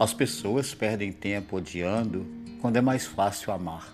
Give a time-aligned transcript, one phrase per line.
[0.00, 2.24] As pessoas perdem tempo odiando
[2.60, 3.92] quando é mais fácil amar.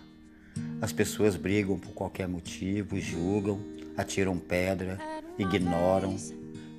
[0.82, 3.58] As pessoas brigam por qualquer motivo, julgam,
[3.96, 4.98] atiram pedra,
[5.38, 6.14] ignoram,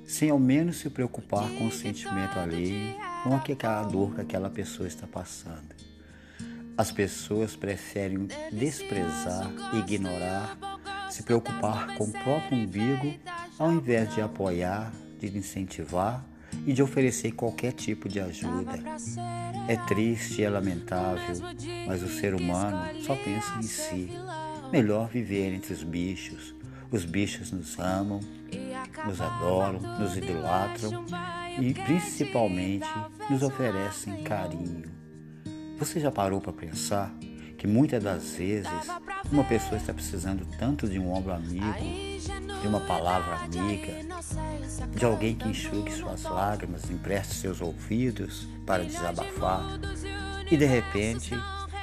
[0.06, 2.94] sem ao menos se preocupar com o sentimento alheio,
[3.24, 5.74] com aquela dor que aquela pessoa está passando.
[6.78, 10.56] As pessoas preferem desprezar, ignorar,
[11.10, 13.12] se preocupar com o próprio umbigo,
[13.58, 16.24] ao invés de apoiar, de incentivar
[16.66, 18.78] e de oferecer qualquer tipo de ajuda.
[19.68, 21.36] É triste é lamentável,
[21.86, 24.10] mas o ser humano só pensa em si.
[24.72, 26.54] Melhor viver entre os bichos.
[26.90, 28.20] Os bichos nos amam,
[29.06, 31.04] nos adoram, nos idolatram
[31.60, 32.86] e principalmente
[33.30, 34.90] nos oferecem carinho.
[35.78, 37.14] Você já parou para pensar
[37.56, 38.70] que muitas das vezes
[39.30, 41.74] uma pessoa está precisando tanto de um ombro amigo,
[42.60, 43.92] de uma palavra amiga,
[44.94, 49.62] de alguém que enxugue suas lágrimas, empreste seus ouvidos para desabafar.
[50.50, 51.34] E de repente,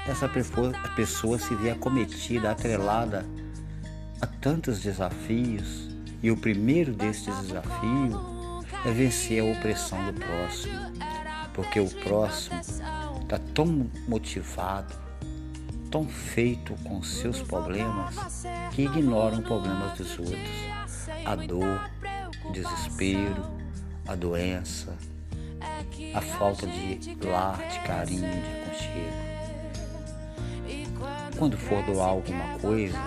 [0.08, 0.30] essa
[0.96, 3.26] pessoa se vê acometida, atrelada
[4.22, 5.90] a tantos desafios,
[6.22, 8.16] e o primeiro destes desafios
[8.86, 10.80] é vencer a opressão do próximo,
[11.54, 15.03] porque o próximo está tão motivado,
[15.94, 20.40] tão feito com seus problemas que ignoram problemas dos outros.
[21.24, 21.88] A dor,
[22.46, 23.46] o desespero,
[24.08, 24.98] a doença,
[26.16, 29.14] a falta de lar, de carinho, de aconchego.
[31.38, 32.98] Quando for doar alguma coisa,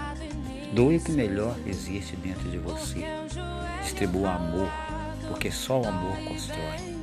[0.73, 3.05] doe o que melhor existe dentro de você.
[3.83, 4.71] Distribua amor,
[5.27, 6.97] porque só o amor constrói.